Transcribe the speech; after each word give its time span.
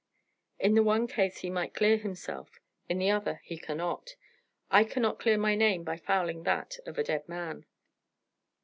In 0.57 0.73
the 0.73 0.81
one 0.81 1.05
case 1.05 1.41
he 1.41 1.51
might 1.51 1.75
clear 1.75 1.95
himself; 1.97 2.59
in 2.89 2.97
the 2.97 3.11
other 3.11 3.39
he 3.43 3.55
cannot. 3.55 4.15
I 4.71 4.83
cannot 4.83 5.19
clear 5.19 5.37
my 5.37 5.53
name 5.53 5.83
by 5.83 5.97
fouling 5.97 6.41
that 6.41 6.77
of 6.87 6.97
a 6.97 7.03
dead 7.03 7.29
man." 7.29 7.67